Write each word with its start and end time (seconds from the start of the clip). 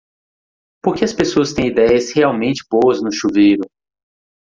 Por 0.81 0.95
que 0.95 1.03
as 1.05 1.13
pessoas 1.13 1.53
têm 1.53 1.67
idéias 1.67 2.11
realmente 2.11 2.63
boas 2.71 3.03
no 3.03 3.11
chuveiro? 3.11 3.61